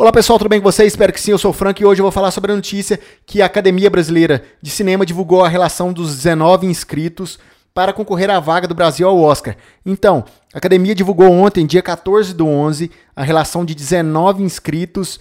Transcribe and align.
Olá 0.00 0.12
pessoal, 0.12 0.38
tudo 0.38 0.48
bem 0.48 0.60
com 0.60 0.70
vocês? 0.70 0.92
Espero 0.92 1.12
que 1.12 1.20
sim, 1.20 1.32
eu 1.32 1.38
sou 1.38 1.50
o 1.50 1.52
Frank 1.52 1.82
e 1.82 1.84
hoje 1.84 2.00
eu 2.00 2.04
vou 2.04 2.12
falar 2.12 2.30
sobre 2.30 2.52
a 2.52 2.54
notícia 2.54 3.00
que 3.26 3.42
a 3.42 3.46
Academia 3.46 3.90
Brasileira 3.90 4.44
de 4.62 4.70
Cinema 4.70 5.04
divulgou 5.04 5.44
a 5.44 5.48
relação 5.48 5.92
dos 5.92 6.14
19 6.14 6.68
inscritos 6.68 7.36
para 7.74 7.92
concorrer 7.92 8.30
à 8.30 8.38
vaga 8.38 8.68
do 8.68 8.76
Brasil 8.76 9.08
ao 9.08 9.20
Oscar. 9.20 9.56
Então, 9.84 10.24
a 10.54 10.58
Academia 10.58 10.94
divulgou 10.94 11.28
ontem, 11.32 11.66
dia 11.66 11.82
14 11.82 12.32
do 12.32 12.46
11, 12.46 12.92
a 13.16 13.24
relação 13.24 13.64
de 13.64 13.74
19 13.74 14.40
inscritos 14.40 15.18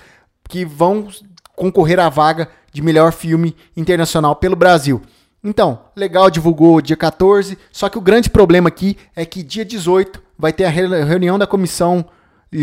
que 0.47 0.63
vão 0.63 1.07
concorrer 1.55 2.00
à 2.00 2.07
vaga 2.07 2.48
de 2.71 2.84
melhor 2.84 3.12
filme 3.12 3.55
internacional 3.75 4.36
pelo 4.36 4.55
Brasil. 4.55 5.02
Então, 5.44 5.86
legal, 5.96 6.30
divulgou 6.30 6.82
dia 6.82 6.96
14, 6.96 7.57
só 7.71 7.89
que 7.89 7.98
o 7.98 8.02
grande 8.02 8.30
problema 8.30 8.68
aqui 8.68 8.96
é 9.16 9.25
que 9.25 9.41
dia 9.41 9.66
18 9.66 10.21
vai 10.38 10.54
ter 10.54 10.66
a 10.66 10.70
reunião 10.70 11.39
da 11.39 11.48
comissão 11.48 12.05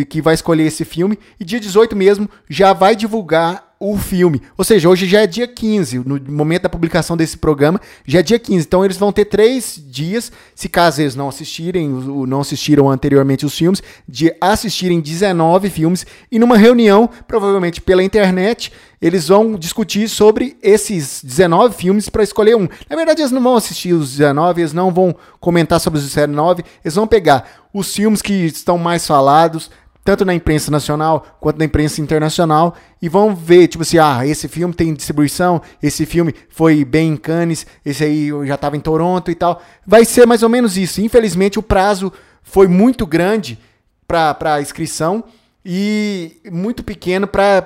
que 0.09 0.23
vai 0.23 0.35
escolher 0.35 0.65
esse 0.65 0.85
filme, 0.85 1.19
e 1.39 1.45
dia 1.45 1.61
18 1.61 1.95
mesmo 1.95 2.29
já 2.49 2.73
vai 2.73 2.97
divulgar 2.97 3.75
o 3.79 3.99
filme. 3.99 4.41
Ou 4.57 4.65
seja, 4.65 4.89
hoje 4.89 5.07
já 5.07 5.21
é 5.21 5.27
dia 5.27 5.47
15, 5.47 5.99
no 5.99 6.19
momento 6.33 6.63
da 6.63 6.69
publicação 6.71 7.17
desse 7.19 7.37
programa, 7.37 7.79
já 8.07 8.21
é 8.21 8.23
dia 8.23 8.39
15. 8.39 8.67
Então 8.67 8.83
eles 8.83 8.97
vão 8.97 9.13
ter 9.13 9.27
três 9.27 9.79
dias, 9.87 10.33
se 10.55 10.71
caso 10.71 11.03
eles 11.03 11.15
não 11.15 11.29
assistirem, 11.29 11.89
não 12.27 12.41
assistiram 12.41 12.89
anteriormente 12.89 13.45
os 13.45 13.57
filmes, 13.57 13.83
de 14.09 14.35
assistirem 14.41 15.01
19 15.01 15.69
filmes, 15.69 16.07
e 16.33 16.39
numa 16.39 16.57
reunião, 16.57 17.11
provavelmente 17.29 17.81
pela 17.81 18.03
internet, 18.03 18.73
eles 19.03 19.29
vão 19.29 19.55
discutir 19.57 20.09
sobre 20.09 20.57
esses 20.63 21.23
19 21.23 21.75
filmes 21.75 22.09
para 22.09 22.23
escolher 22.23 22.57
um. 22.57 22.67
Na 22.89 22.97
verdade, 22.97 23.21
eles 23.21 23.33
não 23.33 23.43
vão 23.43 23.57
assistir 23.57 23.93
os 23.93 24.13
19, 24.13 24.63
eles 24.63 24.73
não 24.73 24.91
vão 24.91 25.15
comentar 25.39 25.79
sobre 25.79 25.99
os 25.99 26.07
19, 26.07 26.65
eles 26.83 26.95
vão 26.95 27.07
pegar 27.07 27.65
os 27.71 27.93
filmes 27.93 28.23
que 28.23 28.33
estão 28.33 28.79
mais 28.79 29.07
falados, 29.07 29.71
tanto 30.05 30.25
na 30.25 30.35
imprensa 30.35 30.71
nacional 30.71 31.27
quanto 31.41 31.59
na 31.59 31.65
imprensa 31.65 32.01
internacional, 32.01 32.77
e 33.01 33.09
vão 33.09 33.35
ver, 33.35 33.67
tipo 33.69 33.83
assim, 33.83 33.99
ah, 33.99 34.27
esse 34.27 34.47
filme 34.47 34.75
tem 34.75 34.93
distribuição, 34.93 35.63
esse 35.83 36.05
filme 36.05 36.35
foi 36.51 36.85
bem 36.85 37.13
em 37.13 37.17
Cannes, 37.17 37.67
esse 37.85 38.05
aí 38.05 38.29
já 38.47 38.55
estava 38.55 38.77
em 38.77 38.81
Toronto 38.81 39.31
e 39.31 39.35
tal. 39.35 39.63
Vai 39.87 40.05
ser 40.05 40.27
mais 40.27 40.43
ou 40.43 40.49
menos 40.49 40.77
isso. 40.77 41.01
Infelizmente, 41.01 41.59
o 41.59 41.63
prazo 41.63 42.13
foi 42.43 42.69
muito 42.69 43.07
grande 43.07 43.59
para 44.07 44.61
inscrição 44.61 45.25
e 45.65 46.37
muito 46.53 46.85
pequeno 46.85 47.27
para 47.27 47.65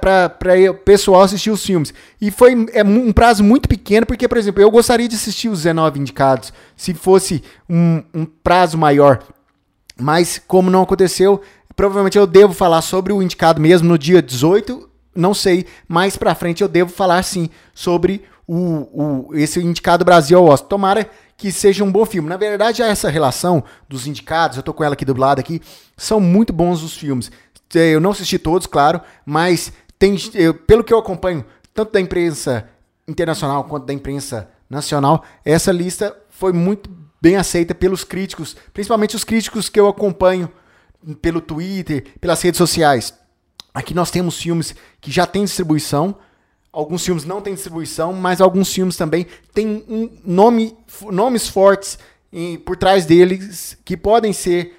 o 0.70 0.75
pessoal 0.75 1.22
assistir 1.22 1.50
os 1.50 1.64
filmes. 1.64 1.92
E 2.20 2.31
foi 2.31 2.69
é 2.72 2.84
um 2.84 3.12
prazo 3.12 3.42
muito 3.42 3.69
pequeno, 3.69 4.06
porque, 4.06 4.28
por 4.28 4.39
exemplo, 4.39 4.62
eu 4.62 4.70
gostaria 4.70 5.09
de 5.09 5.16
assistir 5.16 5.48
os 5.48 5.59
19 5.59 5.98
indicados 5.98 6.53
se 6.77 6.94
fosse 6.94 7.42
um, 7.69 8.03
um 8.14 8.25
prazo 8.25 8.78
maior. 8.78 9.25
Mas, 10.00 10.41
como 10.47 10.70
não 10.70 10.83
aconteceu, 10.83 11.42
provavelmente 11.79 12.19
eu 12.19 12.27
devo 12.27 12.53
falar 12.53 12.83
sobre 12.83 13.12
o 13.12 13.23
indicado 13.23 13.61
mesmo 13.61 13.89
no 13.89 13.97
dia 13.97 14.21
18. 14.21 14.91
Não 15.15 15.33
sei, 15.33 15.65
mais 15.87 16.17
para 16.17 16.34
frente 16.34 16.61
eu 16.61 16.67
devo 16.67 16.91
falar 16.91 17.23
sim 17.23 17.48
sobre 17.73 18.25
o, 18.48 19.29
o, 19.29 19.37
esse 19.37 19.61
indicado 19.61 20.05
Brasil 20.05 20.37
ao 20.37 20.47
Oscar. 20.47 20.69
Tomara 20.69 21.09
que 21.37 21.53
seja 21.53 21.84
um 21.84 21.93
bom 21.93 22.05
filme. 22.05 22.29
Na 22.29 22.37
verdade, 22.37 22.83
essa 22.83 23.09
relação 23.09 23.62
dos 23.89 24.09
indicados, 24.09 24.56
eu 24.56 24.62
tô 24.65 24.75
com 24.75 24.83
ela 24.83 24.95
aqui 24.95 25.05
do 25.05 25.17
lado 25.17 25.39
aqui, 25.39 25.62
são 25.97 26.19
muito 26.19 26.53
bons 26.53 26.83
os 26.83 26.97
filmes. 26.97 27.31
É, 27.73 27.91
eu 27.91 28.01
não 28.01 28.11
assisti 28.11 28.41
todos, 28.41 28.67
claro, 28.67 29.01
mas 29.25 29.73
tem, 29.97 30.17
eu, 30.34 30.55
pelo 30.55 30.83
que 30.83 30.93
eu 30.93 30.99
acompanho, 30.99 31.45
tanto 31.73 31.93
da 31.93 32.01
imprensa 32.01 32.69
internacional 33.06 33.62
quanto 33.62 33.87
da 33.87 33.93
imprensa 33.93 34.49
nacional, 34.69 35.23
essa 35.45 35.71
lista 35.71 36.17
foi 36.29 36.53
muito 36.53 36.91
bem 37.23 37.37
aceita 37.37 37.73
pelos 37.73 38.03
críticos, 38.03 38.56
principalmente 38.75 39.15
os 39.15 39.23
críticos 39.23 39.69
que 39.69 39.79
eu 39.79 39.87
acompanho 39.87 40.51
pelo 41.20 41.41
Twitter, 41.41 42.04
pelas 42.20 42.41
redes 42.42 42.58
sociais. 42.58 43.14
Aqui 43.72 43.94
nós 43.94 44.10
temos 44.10 44.41
filmes 44.41 44.74
que 45.00 45.10
já 45.10 45.27
têm 45.27 45.44
distribuição, 45.44 46.16
alguns 46.72 47.04
filmes 47.04 47.24
não 47.24 47.41
têm 47.41 47.54
distribuição, 47.54 48.12
mas 48.12 48.41
alguns 48.41 48.72
filmes 48.72 48.96
também 48.96 49.26
têm 49.52 49.84
um 49.88 50.10
nome, 50.24 50.76
nomes 51.10 51.48
fortes 51.48 51.98
por 52.64 52.76
trás 52.76 53.06
deles 53.06 53.76
que 53.84 53.97
podem 53.97 54.32
ser 54.32 54.75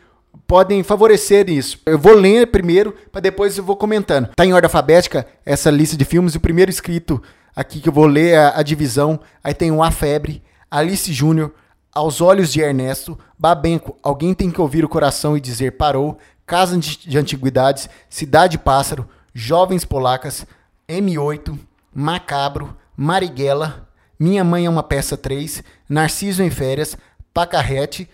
podem 0.45 0.81
favorecer 0.81 1.49
isso. 1.49 1.79
Eu 1.85 1.97
vou 1.97 2.13
ler 2.13 2.47
primeiro, 2.47 2.95
para 3.11 3.21
depois 3.21 3.57
eu 3.57 3.63
vou 3.63 3.75
comentando. 3.75 4.29
Tá 4.35 4.45
em 4.45 4.53
ordem 4.53 4.65
alfabética 4.65 5.27
essa 5.45 5.69
lista 5.69 5.95
de 5.95 6.05
filmes. 6.05 6.33
O 6.33 6.39
primeiro 6.39 6.71
escrito 6.71 7.21
aqui 7.55 7.79
que 7.79 7.89
eu 7.89 7.93
vou 7.93 8.07
ler 8.07 8.33
é 8.33 8.51
a 8.55 8.63
divisão. 8.63 9.19
Aí 9.43 9.53
tem 9.53 9.71
o 9.71 9.83
A 9.83 9.91
Febre, 9.91 10.41
Alice 10.69 11.11
Júnior, 11.13 11.53
Aos 11.93 12.21
Olhos 12.21 12.51
de 12.51 12.61
Ernesto, 12.61 13.17
Babenco, 13.37 13.97
Alguém 14.03 14.33
Tem 14.33 14.51
Que 14.51 14.61
Ouvir 14.61 14.85
o 14.85 14.89
Coração 14.89 15.35
e 15.35 15.41
Dizer 15.41 15.77
Parou, 15.77 16.17
Casa 16.45 16.77
de 16.77 17.17
Antiguidades, 17.17 17.89
Cidade 18.09 18.57
Pássaro, 18.57 19.07
Jovens 19.33 19.85
Polacas, 19.85 20.45
M8, 20.87 21.57
Macabro, 21.93 22.75
Marighella, 22.95 23.87
Minha 24.19 24.43
Mãe 24.43 24.65
é 24.65 24.69
uma 24.69 24.83
Peça 24.83 25.15
3, 25.15 25.63
Narciso 25.87 26.43
em 26.43 26.49
Férias, 26.49 26.97
Pacarrete, 27.33 28.09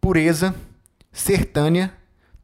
Pureza, 0.00 0.54
Sertânia, 1.12 1.92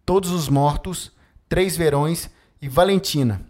Todos 0.05 0.31
os 0.31 0.49
Mortos, 0.49 1.13
Três 1.49 1.77
Verões 1.77 2.31
e 2.61 2.69
Valentina. 2.69 3.41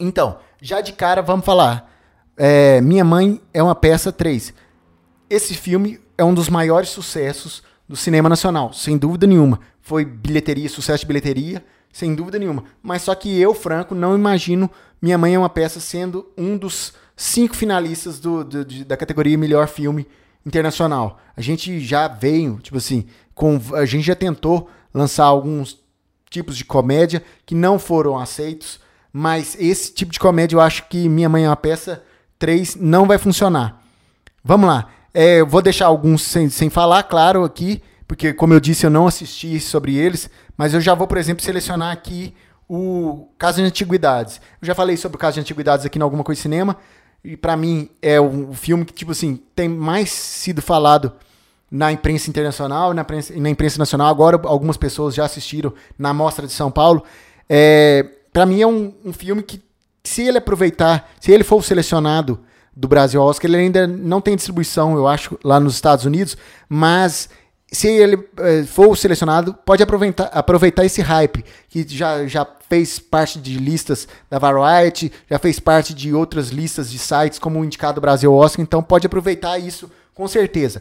Então, 0.00 0.38
já 0.60 0.80
de 0.80 0.92
cara 0.92 1.22
vamos 1.22 1.44
falar. 1.44 1.90
É, 2.36 2.80
Minha 2.80 3.04
Mãe 3.04 3.40
é 3.52 3.62
uma 3.62 3.74
peça 3.74 4.12
3. 4.12 4.54
Esse 5.28 5.54
filme 5.54 6.00
é 6.18 6.24
um 6.24 6.34
dos 6.34 6.48
maiores 6.48 6.90
sucessos 6.90 7.62
do 7.88 7.96
cinema 7.96 8.28
nacional, 8.28 8.72
sem 8.72 8.98
dúvida 8.98 9.26
nenhuma. 9.26 9.60
Foi 9.80 10.04
bilheteria, 10.04 10.68
sucesso 10.68 11.00
de 11.00 11.06
bilheteria, 11.06 11.64
sem 11.92 12.14
dúvida 12.14 12.38
nenhuma. 12.38 12.64
Mas 12.82 13.02
só 13.02 13.14
que 13.14 13.40
eu, 13.40 13.54
Franco, 13.54 13.94
não 13.94 14.14
imagino 14.14 14.70
Minha 15.00 15.16
Mãe 15.16 15.34
é 15.34 15.38
uma 15.38 15.48
peça 15.48 15.80
sendo 15.80 16.30
um 16.36 16.58
dos 16.58 16.92
cinco 17.16 17.56
finalistas 17.56 18.20
do, 18.20 18.44
do, 18.44 18.64
da 18.84 18.96
categoria 18.96 19.38
Melhor 19.38 19.68
Filme 19.68 20.06
Internacional. 20.44 21.18
A 21.36 21.40
gente 21.40 21.80
já 21.80 22.08
veio, 22.08 22.58
tipo 22.60 22.76
assim, 22.76 23.06
com, 23.34 23.60
a 23.74 23.86
gente 23.86 24.04
já 24.04 24.14
tentou 24.14 24.68
lançar 24.92 25.24
alguns 25.24 25.78
tipos 26.28 26.56
de 26.56 26.64
comédia 26.64 27.22
que 27.46 27.54
não 27.54 27.78
foram 27.78 28.18
aceitos, 28.18 28.80
mas 29.12 29.56
esse 29.58 29.92
tipo 29.94 30.12
de 30.12 30.18
comédia 30.18 30.56
eu 30.56 30.60
acho 30.60 30.88
que 30.88 31.08
Minha 31.08 31.28
Mãe 31.28 31.44
é 31.44 31.48
uma 31.48 31.56
Peça 31.56 32.02
3 32.38 32.76
não 32.76 33.06
vai 33.06 33.18
funcionar. 33.18 33.82
Vamos 34.44 34.68
lá. 34.68 34.90
É, 35.20 35.42
vou 35.42 35.60
deixar 35.60 35.86
alguns 35.86 36.22
sem, 36.22 36.48
sem 36.48 36.70
falar, 36.70 37.02
claro, 37.02 37.42
aqui, 37.42 37.82
porque, 38.06 38.32
como 38.32 38.54
eu 38.54 38.60
disse, 38.60 38.86
eu 38.86 38.90
não 38.90 39.08
assisti 39.08 39.58
sobre 39.58 39.96
eles, 39.96 40.30
mas 40.56 40.74
eu 40.74 40.80
já 40.80 40.94
vou, 40.94 41.08
por 41.08 41.18
exemplo, 41.18 41.42
selecionar 41.42 41.92
aqui 41.92 42.32
o 42.68 43.26
Caso 43.36 43.56
de 43.56 43.64
Antiguidades. 43.64 44.40
Eu 44.62 44.66
já 44.68 44.76
falei 44.76 44.96
sobre 44.96 45.16
o 45.16 45.18
Caso 45.18 45.34
de 45.34 45.40
Antiguidades 45.40 45.84
aqui 45.84 45.98
em 45.98 46.02
Alguma 46.02 46.22
Coisa 46.22 46.40
Cinema, 46.40 46.76
e 47.24 47.36
para 47.36 47.56
mim 47.56 47.90
é 48.00 48.20
um 48.20 48.54
filme 48.54 48.84
que, 48.84 48.92
tipo 48.92 49.10
assim, 49.10 49.42
tem 49.56 49.68
mais 49.68 50.08
sido 50.08 50.62
falado 50.62 51.12
na 51.68 51.90
imprensa 51.90 52.30
internacional 52.30 52.94
na, 52.94 53.04
na 53.38 53.50
imprensa, 53.50 53.76
nacional. 53.76 54.06
Agora, 54.06 54.40
algumas 54.44 54.76
pessoas 54.76 55.16
já 55.16 55.24
assistiram 55.24 55.74
na 55.98 56.14
Mostra 56.14 56.46
de 56.46 56.52
São 56.52 56.70
Paulo. 56.70 57.02
É, 57.48 58.06
para 58.32 58.46
mim, 58.46 58.62
é 58.62 58.66
um, 58.68 58.94
um, 59.04 59.12
filme 59.12 59.42
que, 59.42 59.60
se 60.04 60.22
ele 60.22 60.38
aproveitar, 60.38 61.10
se 61.18 61.32
ele 61.32 61.42
for 61.42 61.64
selecionado 61.64 62.38
do 62.78 62.86
Brasil 62.86 63.20
ao 63.20 63.26
Oscar, 63.26 63.50
ele 63.50 63.56
ainda 63.56 63.88
não 63.88 64.20
tem 64.20 64.36
distribuição, 64.36 64.94
eu 64.94 65.08
acho, 65.08 65.36
lá 65.42 65.58
nos 65.58 65.74
Estados 65.74 66.04
Unidos, 66.04 66.36
mas 66.68 67.28
se 67.72 67.88
ele 67.88 68.24
é, 68.38 68.62
for 68.62 68.96
selecionado, 68.96 69.52
pode 69.52 69.82
aproveitar, 69.82 70.26
aproveitar 70.26 70.84
esse 70.84 71.02
hype, 71.02 71.44
que 71.68 71.84
já, 71.88 72.24
já 72.28 72.46
fez 72.68 73.00
parte 73.00 73.40
de 73.40 73.58
listas 73.58 74.06
da 74.30 74.38
Variety, 74.38 75.10
já 75.28 75.40
fez 75.40 75.58
parte 75.58 75.92
de 75.92 76.14
outras 76.14 76.50
listas 76.50 76.88
de 76.88 77.00
sites, 77.00 77.40
como 77.40 77.58
o 77.58 77.64
indicado 77.64 78.00
Brasil 78.00 78.32
Oscar, 78.32 78.62
então 78.62 78.80
pode 78.80 79.08
aproveitar 79.08 79.58
isso 79.58 79.90
com 80.14 80.28
certeza. 80.28 80.80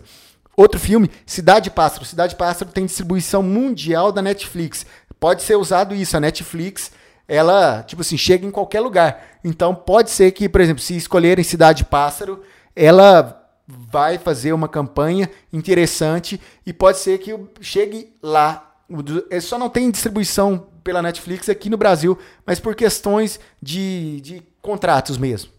Outro 0.56 0.80
filme, 0.80 1.10
Cidade 1.26 1.72
Pássaro. 1.72 2.06
Cidade 2.06 2.36
Pássaro 2.36 2.72
tem 2.72 2.86
distribuição 2.86 3.42
mundial 3.42 4.12
da 4.12 4.22
Netflix. 4.22 4.86
Pode 5.20 5.44
ser 5.44 5.56
usado 5.56 5.94
isso. 5.94 6.18
A 6.18 6.20
Netflix, 6.20 6.92
ela, 7.28 7.84
tipo 7.84 8.02
assim, 8.02 8.18
chega 8.18 8.46
em 8.46 8.52
qualquer 8.52 8.80
lugar. 8.80 9.40
Então 9.44 9.76
pode 9.76 10.10
ser 10.10 10.32
que, 10.32 10.48
por 10.48 10.62
exemplo, 10.62 10.82
se 10.82 10.96
escolherem 10.96 11.44
Cidade 11.44 11.84
Pássaro, 11.84 12.42
ela 12.76 13.44
vai 13.68 14.18
fazer 14.18 14.54
uma 14.54 14.70
campanha 14.70 15.30
interessante 15.52 16.40
e 16.66 16.72
pode 16.72 17.00
ser 17.00 17.18
que 17.18 17.38
chegue 17.60 18.14
lá. 18.24 18.76
Ele 19.30 19.42
só 19.42 19.58
não 19.58 19.70
tem 19.70 19.92
distribuição 19.92 20.68
pela 20.84 21.02
Netflix 21.02 21.50
aqui 21.50 21.70
no 21.70 21.76
Brasil, 21.76 22.18
mas 22.46 22.62
por 22.62 22.74
questões 22.74 23.40
de, 23.62 24.22
de 24.22 24.44
contratos 24.62 25.18
mesmo. 25.18 25.52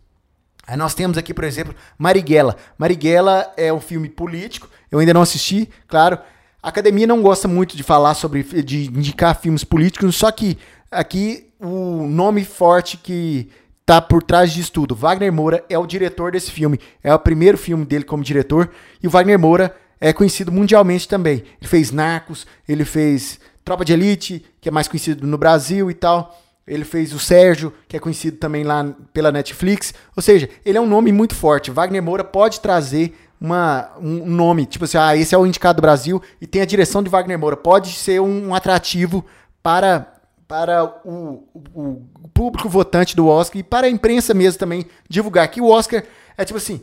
Aí 0.66 0.76
nós 0.76 0.94
temos 0.94 1.18
aqui, 1.18 1.34
por 1.34 1.44
exemplo, 1.44 1.74
Marighella. 1.98 2.56
Marighella 2.78 3.52
é 3.56 3.70
um 3.72 3.80
filme 3.80 4.08
político, 4.08 4.68
eu 4.90 4.98
ainda 4.98 5.12
não 5.12 5.22
assisti, 5.22 5.68
claro. 5.86 6.18
A 6.62 6.68
academia 6.68 7.06
não 7.06 7.22
gosta 7.22 7.46
muito 7.46 7.76
de 7.76 7.82
falar 7.82 8.14
sobre, 8.14 8.42
de 8.42 8.86
indicar 8.86 9.38
filmes 9.38 9.64
políticos, 9.64 10.16
só 10.16 10.30
que 10.30 10.58
aqui 10.90 11.47
o 11.60 12.06
nome 12.06 12.44
forte 12.44 12.96
que 12.96 13.48
tá 13.84 14.00
por 14.00 14.22
trás 14.22 14.52
disso 14.52 14.72
tudo, 14.72 14.94
Wagner 14.94 15.32
Moura 15.32 15.64
é 15.68 15.78
o 15.78 15.86
diretor 15.86 16.32
desse 16.32 16.50
filme, 16.50 16.78
é 17.02 17.12
o 17.12 17.18
primeiro 17.18 17.56
filme 17.56 17.84
dele 17.84 18.04
como 18.04 18.22
diretor, 18.22 18.70
e 19.02 19.06
o 19.06 19.10
Wagner 19.10 19.38
Moura 19.38 19.74
é 20.00 20.12
conhecido 20.12 20.52
mundialmente 20.52 21.08
também. 21.08 21.42
Ele 21.60 21.68
fez 21.68 21.90
Narcos, 21.90 22.46
ele 22.68 22.84
fez 22.84 23.40
Tropa 23.64 23.84
de 23.84 23.92
Elite, 23.92 24.44
que 24.60 24.68
é 24.68 24.72
mais 24.72 24.88
conhecido 24.88 25.26
no 25.26 25.36
Brasil 25.36 25.90
e 25.90 25.94
tal. 25.94 26.38
ele 26.66 26.84
fez 26.84 27.12
o 27.14 27.18
Sérgio, 27.18 27.72
que 27.88 27.96
é 27.96 28.00
conhecido 28.00 28.36
também 28.36 28.62
lá 28.62 28.94
pela 29.12 29.32
Netflix. 29.32 29.94
Ou 30.14 30.22
seja, 30.22 30.48
ele 30.64 30.76
é 30.76 30.80
um 30.80 30.86
nome 30.86 31.10
muito 31.10 31.34
forte. 31.34 31.70
Wagner 31.70 32.02
Moura 32.02 32.22
pode 32.22 32.60
trazer 32.60 33.14
uma, 33.40 33.90
um 34.00 34.26
nome, 34.26 34.66
tipo 34.66 34.84
assim, 34.84 34.98
ah, 34.98 35.16
esse 35.16 35.34
é 35.34 35.38
o 35.38 35.46
indicado 35.46 35.76
do 35.76 35.82
Brasil 35.82 36.20
e 36.40 36.46
tem 36.46 36.60
a 36.60 36.66
direção 36.66 37.02
de 37.02 37.08
Wagner 37.08 37.38
Moura. 37.38 37.56
Pode 37.56 37.92
ser 37.94 38.20
um 38.20 38.54
atrativo 38.54 39.24
para, 39.62 40.12
para 40.48 40.82
o, 41.04 41.46
o, 41.74 42.02
público 42.32 42.70
votante 42.70 43.14
do 43.14 43.28
Oscar 43.28 43.60
e 43.60 43.62
para 43.62 43.86
a 43.86 43.90
imprensa 43.90 44.32
mesmo 44.32 44.58
também 44.58 44.86
divulgar 45.06 45.46
que 45.48 45.60
o 45.60 45.68
Oscar 45.68 46.02
é 46.38 46.44
tipo 46.44 46.56
assim, 46.56 46.80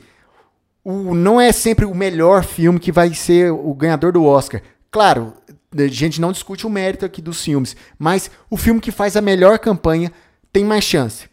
o, 0.84 1.16
não 1.16 1.42
é 1.42 1.52
sempre 1.52 1.84
o 1.84 1.96
melhor 1.96 2.44
filme 2.44 2.80
que 2.80 2.92
vai 2.92 3.12
ser 3.16 3.52
o 3.52 3.74
ganhador 3.74 4.12
do 4.12 4.24
Oscar. 4.24 4.62
Claro, 4.92 5.34
a 5.76 5.88
gente 5.88 6.22
não 6.22 6.32
discute 6.32 6.68
o 6.68 6.70
mérito 6.70 7.06
aqui 7.06 7.22
dos 7.22 7.44
filmes, 7.44 7.76
mas 7.98 8.30
o 8.52 8.56
filme 8.56 8.80
que 8.80 8.92
faz 8.92 9.18
a 9.18 9.22
melhor 9.22 9.58
campanha 9.58 10.12
tem 10.54 10.64
mais 10.64 10.84
chance. 10.84 11.28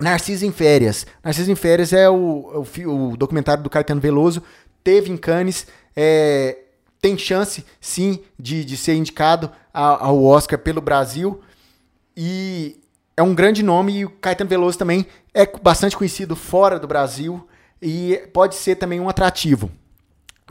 Narciso 0.00 0.46
em 0.46 0.52
Férias. 0.52 1.06
Narciso 1.24 1.50
em 1.50 1.56
Férias 1.56 1.92
é 1.92 2.08
o, 2.08 2.64
o, 2.86 3.10
o 3.10 3.16
documentário 3.16 3.64
do 3.64 3.68
Caetano 3.68 4.00
Veloso. 4.00 4.42
Teve 4.84 5.10
em 5.10 5.16
Cannes. 5.16 5.66
É, 5.96 6.56
tem 7.00 7.18
chance, 7.18 7.64
sim, 7.80 8.20
de, 8.38 8.64
de 8.64 8.76
ser 8.76 8.94
indicado 8.94 9.50
ao 9.72 10.24
Oscar 10.24 10.58
pelo 10.58 10.80
Brasil. 10.80 11.40
E 12.20 12.80
é 13.16 13.22
um 13.22 13.32
grande 13.32 13.62
nome. 13.62 14.00
E 14.00 14.04
o 14.04 14.10
Caetano 14.10 14.50
Veloso 14.50 14.76
também 14.76 15.06
é 15.32 15.46
bastante 15.46 15.96
conhecido 15.96 16.34
fora 16.34 16.76
do 16.76 16.88
Brasil. 16.88 17.46
E 17.80 18.20
pode 18.32 18.56
ser 18.56 18.74
também 18.74 18.98
um 18.98 19.08
atrativo. 19.08 19.70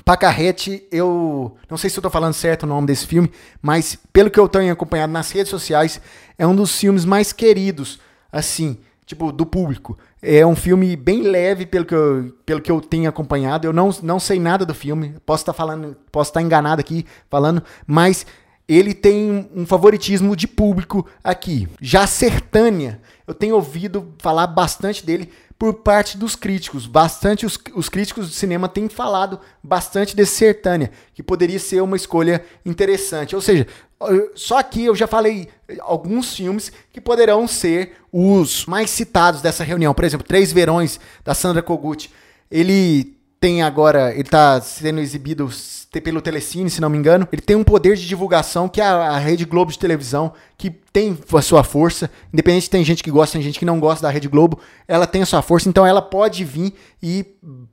Pacarrete, 0.05 0.87
eu 0.89 1.57
não 1.69 1.77
sei 1.77 1.89
se 1.89 1.99
tô 1.99 2.09
falando 2.09 2.33
certo 2.33 2.63
o 2.63 2.67
nome 2.67 2.87
desse 2.87 3.05
filme, 3.05 3.29
mas 3.61 3.97
pelo 4.13 4.29
que 4.29 4.39
eu 4.39 4.47
tenho 4.47 4.71
acompanhado 4.71 5.11
nas 5.11 5.31
redes 5.31 5.49
sociais, 5.49 5.99
é 6.37 6.47
um 6.47 6.55
dos 6.55 6.79
filmes 6.79 7.03
mais 7.03 7.33
queridos, 7.33 7.99
assim, 8.31 8.77
tipo, 9.05 9.31
do 9.33 9.45
público. 9.45 9.97
É 10.21 10.45
um 10.45 10.55
filme 10.55 10.95
bem 10.95 11.23
leve 11.23 11.65
pelo 11.65 11.83
que 11.83 11.95
eu, 11.95 12.33
pelo 12.45 12.61
que 12.61 12.71
eu 12.71 12.79
tenho 12.79 13.09
acompanhado. 13.09 13.67
Eu 13.67 13.73
não, 13.73 13.89
não 14.01 14.19
sei 14.19 14.39
nada 14.39 14.65
do 14.65 14.73
filme, 14.73 15.15
posso 15.25 15.41
estar 15.41 15.51
tá 15.51 15.57
falando, 15.57 15.97
posso 16.09 16.29
estar 16.29 16.39
tá 16.39 16.45
enganado 16.45 16.79
aqui 16.79 17.05
falando, 17.29 17.61
mas 17.85 18.25
ele 18.67 18.93
tem 18.93 19.49
um 19.55 19.65
favoritismo 19.65 20.35
de 20.35 20.47
público 20.47 21.07
aqui. 21.23 21.67
Já 21.81 22.05
Sertânia, 22.05 23.01
eu 23.25 23.33
tenho 23.33 23.55
ouvido 23.55 24.13
falar 24.19 24.47
bastante 24.47 25.05
dele, 25.05 25.31
por 25.57 25.73
parte 25.75 26.17
dos 26.17 26.35
críticos. 26.35 26.85
Bastante 26.85 27.45
os, 27.45 27.57
os 27.73 27.89
críticos 27.89 28.29
de 28.29 28.35
cinema 28.35 28.69
têm 28.69 28.87
falado 28.87 29.39
bastante 29.63 30.15
desse 30.15 30.35
Sertânia, 30.35 30.91
que 31.13 31.23
poderia 31.23 31.59
ser 31.59 31.81
uma 31.81 31.95
escolha 31.95 32.43
interessante. 32.65 33.35
Ou 33.35 33.41
seja, 33.41 33.65
só 34.35 34.59
aqui 34.59 34.85
eu 34.85 34.95
já 34.95 35.07
falei 35.07 35.49
alguns 35.79 36.35
filmes 36.35 36.71
que 36.91 37.01
poderão 37.01 37.47
ser 37.47 37.93
os 38.11 38.65
mais 38.65 38.89
citados 38.89 39.41
dessa 39.41 39.63
reunião. 39.63 39.93
Por 39.93 40.05
exemplo, 40.05 40.27
Três 40.27 40.51
Verões, 40.51 40.99
da 41.23 41.33
Sandra 41.33 41.63
Kogut. 41.63 42.11
Ele 42.49 43.16
tem 43.39 43.61
agora, 43.61 44.11
ele 44.11 44.21
está 44.21 44.59
sendo 44.61 44.99
exibido 44.99 45.49
pelo 46.03 46.21
Telecine, 46.21 46.69
se 46.69 46.81
não 46.81 46.89
me 46.89 46.97
engano. 46.97 47.27
Ele 47.31 47.41
tem 47.41 47.55
um 47.55 47.63
poder 47.63 47.95
de 47.95 48.07
divulgação 48.07 48.67
que 48.67 48.81
é 48.81 48.83
a, 48.83 49.11
a 49.11 49.17
Rede 49.17 49.45
Globo 49.45 49.71
de 49.71 49.79
televisão, 49.79 50.33
que 50.57 50.69
tem 50.69 51.17
a 51.33 51.41
sua 51.41 51.63
força. 51.63 52.09
Independente 52.33 52.69
tem 52.69 52.83
gente 52.83 53.03
que 53.03 53.11
gosta, 53.11 53.33
tem 53.33 53.41
gente 53.41 53.59
que 53.59 53.65
não 53.65 53.79
gosta 53.79 54.05
da 54.05 54.11
Rede 54.11 54.27
Globo, 54.27 54.59
ela 54.87 55.07
tem 55.07 55.21
a 55.21 55.25
sua 55.25 55.41
força, 55.41 55.69
então 55.69 55.85
ela 55.85 56.01
pode 56.01 56.43
vir 56.43 56.73
e 57.01 57.25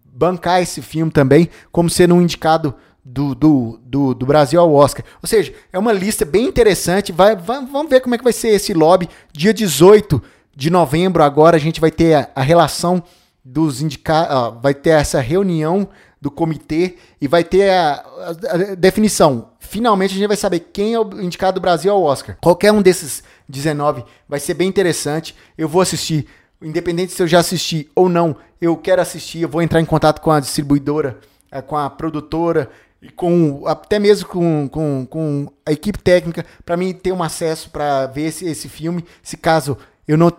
bancar 0.04 0.62
esse 0.62 0.80
filme 0.80 1.10
também, 1.10 1.48
como 1.72 1.90
sendo 1.90 2.14
um 2.14 2.22
indicado 2.22 2.74
do, 3.04 3.34
do, 3.34 3.80
do, 3.84 4.14
do, 4.14 4.26
Brasil 4.26 4.60
ao 4.60 4.72
Oscar. 4.72 5.04
Ou 5.22 5.28
seja, 5.28 5.52
é 5.72 5.78
uma 5.78 5.92
lista 5.92 6.24
bem 6.24 6.46
interessante. 6.46 7.12
Vai, 7.12 7.36
vai, 7.36 7.64
vamos 7.66 7.90
ver 7.90 8.00
como 8.00 8.14
é 8.14 8.18
que 8.18 8.24
vai 8.24 8.32
ser 8.32 8.48
esse 8.48 8.72
lobby. 8.72 9.08
Dia 9.32 9.52
18 9.52 10.22
de 10.56 10.70
novembro, 10.70 11.22
agora 11.22 11.56
a 11.56 11.60
gente 11.60 11.80
vai 11.80 11.90
ter 11.90 12.14
a, 12.14 12.30
a 12.34 12.42
relação 12.42 13.02
dos 13.44 13.82
indicados. 13.82 14.62
Vai 14.62 14.74
ter 14.74 14.90
essa 14.90 15.20
reunião 15.20 15.88
do 16.24 16.30
comitê 16.30 16.96
e 17.20 17.28
vai 17.28 17.44
ter 17.44 17.68
a, 17.68 17.92
a, 17.92 18.30
a, 18.30 18.74
definição. 18.74 19.50
Finalmente 19.60 20.12
a 20.12 20.16
gente 20.16 20.26
vai 20.26 20.36
saber 20.38 20.60
quem 20.72 20.94
é 20.94 20.98
o 20.98 21.20
indicado 21.20 21.60
do 21.60 21.62
Brasil 21.62 21.92
ao 21.92 22.02
Oscar. 22.02 22.38
Qualquer 22.40 22.72
um 22.72 22.80
desses 22.80 23.22
19 23.46 24.04
vai 24.26 24.40
ser 24.40 24.54
bem 24.54 24.66
interessante. 24.66 25.36
Eu 25.58 25.68
vou 25.68 25.82
assistir, 25.82 26.26
independente 26.62 27.12
se 27.12 27.22
eu 27.22 27.28
já 27.28 27.40
assisti 27.40 27.90
ou 27.94 28.08
não, 28.08 28.36
eu 28.58 28.74
quero 28.74 29.02
assistir. 29.02 29.42
Eu 29.42 29.50
vou 29.50 29.60
entrar 29.60 29.82
em 29.82 29.84
contato 29.84 30.20
com 30.20 30.30
a 30.30 30.40
distribuidora, 30.40 31.18
eh, 31.52 31.60
com 31.60 31.76
a 31.76 31.90
produtora 31.90 32.70
e 33.02 33.10
com 33.10 33.64
até 33.66 33.98
mesmo 33.98 34.26
com, 34.26 34.66
com, 34.66 35.06
com 35.06 35.52
a 35.66 35.72
equipe 35.72 35.98
técnica 35.98 36.46
para 36.64 36.74
mim 36.74 36.94
ter 36.94 37.12
um 37.12 37.22
acesso 37.22 37.68
para 37.68 38.06
ver 38.06 38.28
esse, 38.28 38.46
esse 38.46 38.66
filme. 38.66 39.04
Se 39.22 39.36
caso 39.36 39.76
eu 40.08 40.16
não 40.16 40.32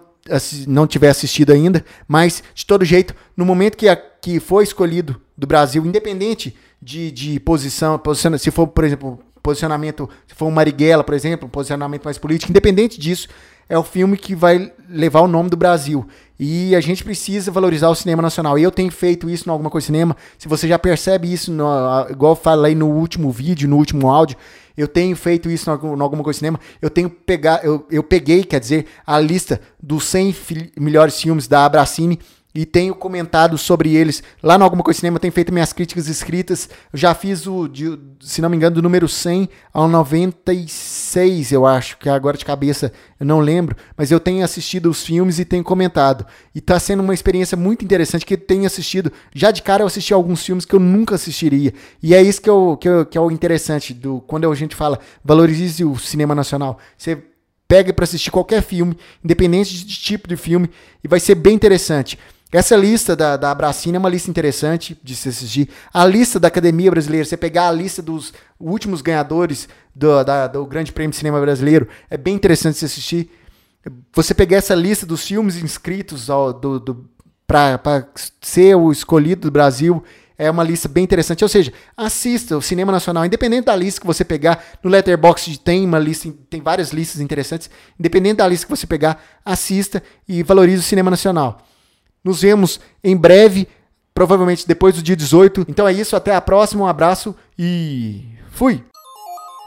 não 0.67 0.87
tiver 0.87 1.09
assistido 1.09 1.51
ainda, 1.51 1.85
mas 2.07 2.43
de 2.53 2.65
todo 2.65 2.83
jeito, 2.83 3.13
no 3.37 3.45
momento 3.45 3.77
que, 3.77 3.87
a, 3.87 3.95
que 3.95 4.39
foi 4.39 4.63
escolhido 4.63 5.21
do 5.37 5.45
Brasil, 5.45 5.85
independente 5.85 6.55
de, 6.81 7.11
de 7.11 7.39
posição, 7.39 7.97
posiciona, 7.99 8.37
se 8.37 8.49
for, 8.49 8.67
por 8.67 8.83
exemplo, 8.83 9.19
posicionamento, 9.43 10.09
se 10.27 10.33
for 10.33 10.47
um 10.47 10.51
Marighella, 10.51 11.03
por 11.03 11.13
exemplo, 11.13 11.47
um 11.47 11.49
posicionamento 11.49 12.05
mais 12.05 12.17
político, 12.17 12.51
independente 12.51 12.99
disso, 12.99 13.27
é 13.69 13.77
o 13.77 13.83
filme 13.83 14.17
que 14.17 14.35
vai 14.35 14.71
levar 14.89 15.21
o 15.21 15.27
nome 15.27 15.49
do 15.49 15.57
Brasil. 15.57 16.07
E 16.39 16.75
a 16.75 16.81
gente 16.81 17.03
precisa 17.03 17.51
valorizar 17.51 17.89
o 17.89 17.95
cinema 17.95 18.21
nacional. 18.21 18.59
E 18.59 18.63
eu 18.63 18.71
tenho 18.71 18.91
feito 18.91 19.29
isso 19.29 19.47
no 19.47 19.53
Alguma 19.53 19.69
Coisa 19.69 19.87
Cinema. 19.87 20.15
Se 20.37 20.47
você 20.47 20.67
já 20.67 20.77
percebe 20.77 21.31
isso, 21.31 21.51
no, 21.51 21.65
igual 22.09 22.33
eu 22.33 22.35
falei 22.35 22.75
no 22.75 22.87
último 22.87 23.31
vídeo, 23.31 23.69
no 23.69 23.77
último 23.77 24.09
áudio, 24.09 24.37
eu 24.77 24.87
tenho 24.87 25.15
feito 25.15 25.49
isso 25.49 25.69
no 25.69 26.03
Alguma 26.03 26.23
Coisa 26.23 26.39
Cinema. 26.39 26.59
Eu 26.81 26.89
tenho 26.89 27.09
pegar, 27.09 27.63
eu, 27.63 27.85
eu 27.89 28.03
peguei, 28.03 28.43
quer 28.43 28.59
dizer, 28.59 28.85
a 29.05 29.19
lista 29.19 29.61
dos 29.81 30.05
100 30.05 30.35
melhores 30.77 31.19
filmes 31.21 31.47
da 31.47 31.65
Abracine 31.65 32.19
e 32.55 32.65
tenho 32.65 32.95
comentado 32.95 33.57
sobre 33.57 33.93
eles 33.93 34.23
lá 34.41 34.57
no 34.57 34.63
Alguma 34.63 34.81
Coisa 34.81 34.97
Cinema, 34.97 35.19
tenho 35.19 35.33
feito 35.33 35.51
minhas 35.51 35.73
críticas 35.73 36.07
escritas. 36.07 36.69
Eu 36.93 36.97
já 36.97 37.13
fiz 37.13 37.45
o, 37.45 37.67
de, 37.67 37.99
se 38.21 38.41
não 38.41 38.49
me 38.49 38.55
engano, 38.55 38.77
do 38.77 38.81
número 38.81 39.09
100 39.09 39.49
ao 39.73 39.89
96, 39.89 41.51
eu 41.51 41.65
acho, 41.65 41.97
que 41.97 42.07
agora 42.07 42.37
de 42.37 42.45
cabeça 42.45 42.93
eu 43.19 43.25
não 43.25 43.41
lembro, 43.41 43.75
mas 43.97 44.09
eu 44.09 44.21
tenho 44.21 44.41
assistido 44.41 44.89
os 44.89 45.03
filmes 45.03 45.37
e 45.37 45.43
tenho 45.43 45.65
comentado. 45.65 46.25
E 46.55 46.59
está 46.59 46.79
sendo 46.79 47.03
uma 47.03 47.13
experiência 47.13 47.57
muito 47.57 47.83
interessante 47.83 48.25
que 48.25 48.37
tenho 48.37 48.65
assistido. 48.65 49.11
Já 49.33 49.51
de 49.51 49.61
cara 49.61 49.83
eu 49.83 49.87
assisti 49.87 50.13
alguns 50.13 50.41
filmes 50.41 50.63
que 50.63 50.73
eu 50.73 50.79
nunca 50.79 51.15
assistiria. 51.15 51.73
E 52.01 52.15
é 52.15 52.21
isso 52.21 52.41
que, 52.41 52.49
eu, 52.49 52.77
que, 52.79 52.87
eu, 52.87 53.05
que 53.05 53.17
é 53.17 53.21
o 53.21 53.31
interessante 53.31 53.93
do 53.93 54.21
quando 54.21 54.49
a 54.49 54.55
gente 54.55 54.77
fala 54.77 54.97
valorize 55.23 55.83
o 55.83 55.97
cinema 55.97 56.33
nacional. 56.33 56.79
Você 56.97 57.21
pega 57.67 57.91
para 57.91 58.03
assistir 58.03 58.31
qualquer 58.31 58.61
filme, 58.61 58.97
independente 59.23 59.85
de 59.85 59.99
tipo 59.99 60.27
de 60.27 60.37
filme, 60.37 60.69
e 61.03 61.07
vai 61.07 61.19
ser 61.19 61.35
bem 61.35 61.55
interessante. 61.55 62.17
Essa 62.55 62.77
lista 62.77 63.17
da, 63.17 63.35
da 63.35 63.49
é 63.51 63.97
uma 63.97 64.07
lista 64.07 64.29
interessante 64.29 64.97
de 65.03 65.13
se 65.13 65.27
assistir. 65.27 65.67
A 65.93 66.05
lista 66.05 66.39
da 66.39 66.47
Academia 66.47 66.89
Brasileira, 66.89 67.25
você 67.25 67.35
pegar 67.35 67.67
a 67.67 67.71
lista 67.73 68.01
dos 68.01 68.31
últimos 68.57 69.01
ganhadores 69.01 69.67
do, 69.93 70.23
da, 70.23 70.47
do 70.47 70.65
Grande 70.65 70.93
Prêmio 70.93 71.11
de 71.11 71.17
Cinema 71.17 71.41
Brasileiro, 71.41 71.85
é 72.09 72.15
bem 72.15 72.33
interessante 72.33 72.77
se 72.77 72.85
assistir. 72.85 73.29
Você 74.13 74.33
pegar 74.33 74.55
essa 74.55 74.73
lista 74.73 75.05
dos 75.05 75.27
filmes 75.27 75.57
inscritos 75.57 76.27
do, 76.27 76.79
do, 76.79 77.09
para 77.45 78.07
ser 78.39 78.73
o 78.75 78.89
escolhido 78.89 79.49
do 79.49 79.51
Brasil, 79.51 80.01
é 80.37 80.49
uma 80.49 80.63
lista 80.63 80.87
bem 80.87 81.03
interessante. 81.03 81.43
Ou 81.43 81.49
seja, 81.49 81.73
assista 81.97 82.55
o 82.55 82.61
cinema 82.61 82.89
nacional, 82.89 83.25
independente 83.25 83.65
da 83.65 83.75
lista 83.75 83.99
que 83.99 84.07
você 84.07 84.23
pegar. 84.23 84.63
No 84.81 84.89
Letterboxd 84.89 85.59
tem 85.59 85.85
uma 85.85 85.99
lista, 85.99 86.33
tem 86.49 86.61
várias 86.61 86.93
listas 86.93 87.19
interessantes. 87.19 87.69
Independente 87.99 88.37
da 88.37 88.47
lista 88.47 88.65
que 88.65 88.73
você 88.73 88.87
pegar, 88.87 89.21
assista 89.43 90.01
e 90.25 90.41
valorize 90.41 90.79
o 90.79 90.83
cinema 90.83 91.11
nacional. 91.11 91.61
Nos 92.25 92.41
vemos 92.41 92.79
em 93.03 93.15
breve, 93.15 93.67
provavelmente 94.13 94.67
depois 94.67 94.95
do 94.95 95.03
dia 95.03 95.15
18. 95.15 95.67
Então 95.69 95.87
é 95.87 95.93
isso, 95.93 96.15
até 96.15 96.35
a 96.35 96.41
próxima, 96.41 96.83
um 96.83 96.87
abraço 96.87 97.35
e 97.57 98.25
fui! 98.49 98.83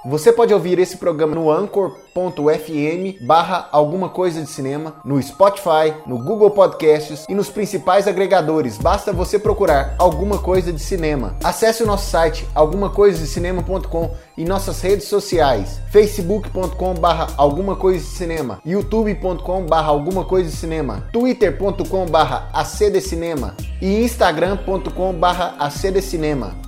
Você 0.04 0.32
pode 0.32 0.54
ouvir 0.54 0.78
esse 0.78 0.96
programa 0.96 1.34
no 1.34 1.50
anchor.fm 1.50 3.26
barra 3.26 3.68
alguma 3.72 4.08
coisa 4.08 4.40
de 4.40 4.46
cinema, 4.46 4.94
no 5.04 5.20
Spotify, 5.20 5.92
no 6.06 6.18
Google 6.18 6.50
Podcasts 6.52 7.24
e 7.28 7.34
nos 7.34 7.50
principais 7.50 8.06
agregadores. 8.06 8.78
Basta 8.78 9.12
você 9.12 9.38
procurar 9.38 9.96
alguma 9.98 10.38
coisa 10.38 10.72
de 10.72 10.80
cinema. 10.80 11.36
Acesse 11.42 11.82
o 11.82 11.86
nosso 11.86 12.08
site 12.10 12.46
algumacoisadecinema.com 12.54 14.10
e 14.36 14.44
nossas 14.44 14.80
redes 14.80 15.08
sociais 15.08 15.80
facebook.com 15.90 16.94
barra 16.94 17.26
alguma 17.36 17.74
coisa 17.74 17.98
de 17.98 18.10
cinema, 18.10 18.60
youtube.com 18.64 19.66
barra 19.66 19.88
alguma 19.88 20.24
coisa 20.24 20.48
de 20.48 20.56
cinema, 20.56 21.08
twitter.com 21.12 22.06
barra 22.06 22.48
acdcinema 22.52 23.56
e 23.82 24.04
instagram.com 24.04 25.12
barra 25.14 25.56
acdcinema. 25.58 26.67